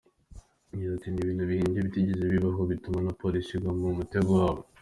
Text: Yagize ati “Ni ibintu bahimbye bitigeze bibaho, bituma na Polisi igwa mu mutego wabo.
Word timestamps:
Yagize 0.71 0.91
ati 0.95 1.07
“Ni 1.09 1.19
ibintu 1.23 1.43
bahimbye 1.49 1.79
bitigeze 1.85 2.23
bibaho, 2.33 2.61
bituma 2.71 2.99
na 3.05 3.13
Polisi 3.21 3.51
igwa 3.55 3.71
mu 3.79 3.97
mutego 3.99 4.31
wabo. 4.39 4.61